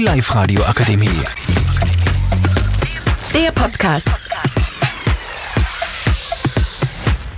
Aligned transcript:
Die 0.00 0.06
Live-Radio 0.06 0.62
Akademie. 0.62 1.20
Der 3.34 3.52
Podcast. 3.52 4.08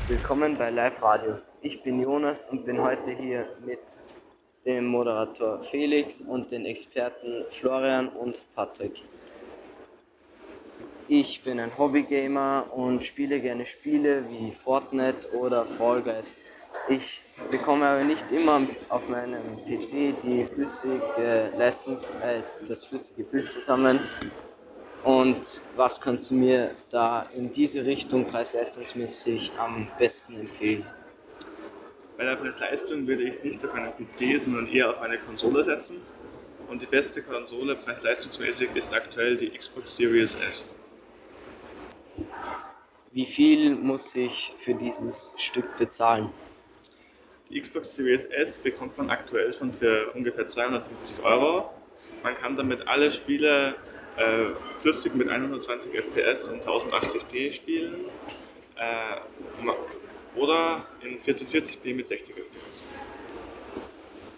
Willkommen 0.06 0.56
bei 0.56 0.70
Live 0.70 1.02
Radio. 1.02 1.38
Ich 1.60 1.82
bin 1.82 2.00
Jonas 2.00 2.46
und 2.46 2.64
bin 2.64 2.80
heute 2.80 3.10
hier 3.10 3.48
mit 3.66 3.80
dem 4.64 4.86
Moderator 4.86 5.64
Felix 5.64 6.22
und 6.22 6.52
den 6.52 6.64
Experten 6.64 7.46
Florian 7.50 8.08
und 8.10 8.44
Patrick. 8.54 9.02
Ich 11.14 11.42
bin 11.42 11.60
ein 11.60 11.76
Hobbygamer 11.76 12.68
und 12.74 13.04
spiele 13.04 13.38
gerne 13.42 13.66
Spiele 13.66 14.24
wie 14.30 14.50
Fortnite 14.50 15.36
oder 15.36 15.66
Fall 15.66 16.00
Guys. 16.00 16.38
Ich 16.88 17.22
bekomme 17.50 17.84
aber 17.84 18.02
nicht 18.02 18.30
immer 18.30 18.62
auf 18.88 19.10
meinem 19.10 19.56
PC 19.56 20.16
die 20.22 20.42
flüssige 20.42 21.52
Leistung, 21.58 21.98
äh, 22.22 22.40
das 22.66 22.86
flüssige 22.86 23.24
Bild 23.24 23.50
zusammen. 23.50 24.00
Und 25.04 25.60
was 25.76 26.00
kannst 26.00 26.30
du 26.30 26.34
mir 26.36 26.70
da 26.88 27.28
in 27.36 27.52
diese 27.52 27.84
Richtung 27.84 28.26
preis-leistungsmäßig 28.26 29.52
am 29.58 29.88
besten 29.98 30.40
empfehlen? 30.40 30.86
Bei 32.16 32.24
der 32.24 32.36
Preis-Leistung 32.36 33.06
würde 33.06 33.24
ich 33.24 33.44
nicht 33.44 33.62
auf 33.66 33.74
einen 33.74 33.92
PC, 33.92 34.40
sondern 34.40 34.66
eher 34.66 34.88
auf 34.88 35.02
eine 35.02 35.18
Konsole 35.18 35.62
setzen. 35.62 35.98
Und 36.70 36.80
die 36.80 36.86
beste 36.86 37.20
Konsole 37.22 37.76
preis-leistungsmäßig 37.76 38.70
ist 38.74 38.94
aktuell 38.94 39.36
die 39.36 39.50
Xbox 39.50 39.96
Series 39.96 40.36
S. 40.40 40.70
Wie 43.14 43.26
viel 43.26 43.74
muss 43.74 44.16
ich 44.16 44.54
für 44.56 44.72
dieses 44.72 45.34
Stück 45.36 45.76
bezahlen? 45.76 46.30
Die 47.50 47.60
Xbox 47.60 47.94
Series 47.94 48.24
S 48.24 48.58
bekommt 48.58 48.96
man 48.96 49.10
aktuell 49.10 49.52
schon 49.52 49.74
für 49.74 50.10
ungefähr 50.14 50.48
250 50.48 51.22
Euro. 51.22 51.68
Man 52.22 52.34
kann 52.38 52.56
damit 52.56 52.88
alle 52.88 53.12
Spiele 53.12 53.74
äh, 54.16 54.54
flüssig 54.80 55.14
mit 55.14 55.28
120 55.28 55.92
FPS 55.92 56.48
in 56.48 56.60
1080p 56.60 57.52
spielen 57.52 58.06
äh, 58.76 60.38
oder 60.38 60.86
in 61.02 61.20
1440p 61.20 61.94
mit 61.94 62.08
60 62.08 62.34
FPS. 62.34 62.86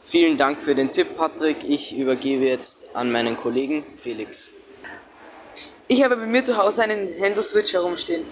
Vielen 0.03 0.37
Dank 0.37 0.61
für 0.61 0.75
den 0.75 0.91
Tipp, 0.91 1.17
Patrick. 1.17 1.59
Ich 1.63 1.97
übergebe 1.97 2.45
jetzt 2.45 2.89
an 2.97 3.13
meinen 3.13 3.37
Kollegen 3.37 3.85
Felix. 3.99 4.53
Ich 5.87 6.03
habe 6.03 6.17
bei 6.17 6.27
mir 6.27 6.43
zu 6.43 6.57
Hause 6.57 6.83
einen 6.83 7.05
Nintendo 7.05 7.41
Switch 7.41 7.73
herumstehen. 7.73 8.25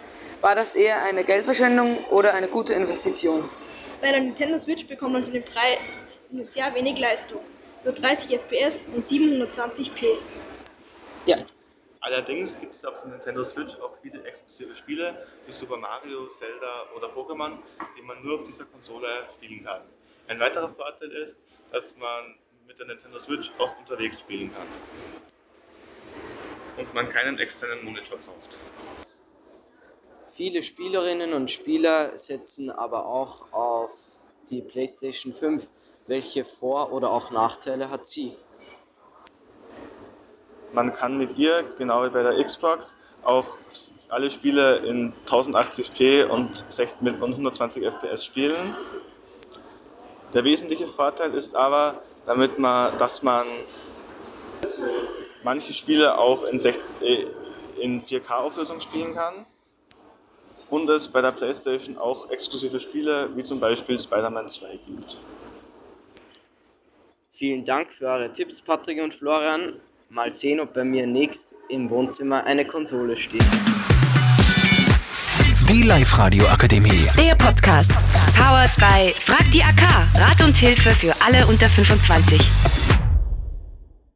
War 0.42 0.56
das 0.56 0.74
eher 0.74 1.00
eine 1.04 1.22
Geldverschwendung 1.22 2.04
oder 2.10 2.34
eine 2.34 2.48
gute 2.48 2.74
Investition? 2.74 3.48
Bei 4.00 4.10
der 4.10 4.22
Nintendo 4.22 4.58
Switch 4.58 4.84
bekommt 4.88 5.12
man 5.12 5.24
für 5.24 5.30
den 5.30 5.44
Preis 5.44 6.04
nur 6.32 6.44
sehr 6.44 6.74
wenig 6.74 6.98
Leistung. 6.98 7.40
Nur 7.84 7.94
30 7.94 8.40
FPS 8.40 8.88
und 8.88 9.06
720p. 9.06 10.16
Ja. 11.26 11.36
Allerdings 12.00 12.58
gibt 12.58 12.74
es 12.74 12.84
auf 12.84 13.02
der 13.02 13.12
Nintendo 13.12 13.44
Switch 13.44 13.78
auch 13.78 13.96
viele 14.02 14.24
exklusive 14.24 14.74
Spiele 14.74 15.28
wie 15.46 15.52
Super 15.52 15.76
Mario, 15.76 16.26
Zelda 16.26 16.88
oder 16.96 17.06
Pokémon, 17.06 17.58
die 17.96 18.02
man 18.02 18.20
nur 18.24 18.40
auf 18.40 18.46
dieser 18.46 18.64
Konsole 18.64 19.06
spielen 19.36 19.62
kann. 19.64 19.82
Ein 20.26 20.40
weiterer 20.40 20.68
Vorteil 20.70 21.12
ist, 21.12 21.36
dass 21.70 21.96
man 21.96 22.34
mit 22.66 22.80
der 22.80 22.86
Nintendo 22.86 23.20
Switch 23.20 23.52
auch 23.58 23.78
unterwegs 23.78 24.18
spielen 24.18 24.50
kann 24.52 24.66
und 26.78 26.92
man 26.94 27.08
keinen 27.08 27.38
externen 27.38 27.84
Monitor 27.84 28.18
braucht. 28.18 29.21
Viele 30.34 30.62
Spielerinnen 30.62 31.34
und 31.34 31.50
Spieler 31.50 32.16
setzen 32.16 32.70
aber 32.70 33.04
auch 33.04 33.52
auf 33.52 34.18
die 34.48 34.62
PlayStation 34.62 35.30
5. 35.30 35.68
Welche 36.06 36.46
Vor- 36.46 36.90
oder 36.90 37.10
auch 37.10 37.30
Nachteile 37.32 37.90
hat 37.90 38.06
sie? 38.06 38.34
Man 40.72 40.94
kann 40.94 41.18
mit 41.18 41.36
ihr, 41.36 41.64
genau 41.76 42.02
wie 42.04 42.08
bei 42.08 42.22
der 42.22 42.42
Xbox, 42.42 42.96
auch 43.22 43.44
alle 44.08 44.30
Spiele 44.30 44.76
in 44.78 45.12
1080p 45.26 46.24
und 46.24 46.64
mit 47.02 47.16
120 47.16 47.84
FPS 47.84 48.24
spielen. 48.24 48.74
Der 50.32 50.44
wesentliche 50.44 50.88
Vorteil 50.88 51.34
ist 51.34 51.54
aber, 51.54 52.00
damit 52.24 52.58
man, 52.58 52.96
dass 52.96 53.22
man 53.22 53.46
manche 55.44 55.74
Spiele 55.74 56.16
auch 56.16 56.44
in, 56.44 56.58
äh, 56.58 57.26
in 57.78 58.02
4K-Auflösung 58.02 58.80
spielen 58.80 59.14
kann 59.14 59.44
und 60.72 60.88
es 60.88 61.06
bei 61.06 61.20
der 61.20 61.32
PlayStation 61.32 61.98
auch 61.98 62.30
exklusive 62.30 62.80
Spiele 62.80 63.28
wie 63.36 63.42
zum 63.42 63.60
Beispiel 63.60 63.98
Spider-Man 63.98 64.48
2 64.48 64.78
gibt. 64.86 65.18
Vielen 67.30 67.64
Dank 67.64 67.92
für 67.92 68.06
eure 68.06 68.32
Tipps, 68.32 68.62
Patrick 68.62 69.02
und 69.02 69.12
Florian. 69.12 69.74
Mal 70.08 70.32
sehen, 70.32 70.60
ob 70.60 70.72
bei 70.72 70.82
mir 70.82 71.06
nächst 71.06 71.54
im 71.68 71.90
Wohnzimmer 71.90 72.44
eine 72.44 72.64
Konsole 72.66 73.16
steht. 73.18 73.44
Die 75.68 75.82
Live-Radio 75.82 76.46
Akademie. 76.46 77.06
Der 77.18 77.34
Podcast. 77.34 77.92
Powered 78.34 78.74
by 78.76 79.12
Frag 79.20 79.50
die 79.52 79.62
AK. 79.62 79.82
Rat 80.14 80.42
und 80.42 80.56
Hilfe 80.56 80.90
für 80.92 81.12
alle 81.20 81.46
unter 81.46 81.68
25. 81.68 82.81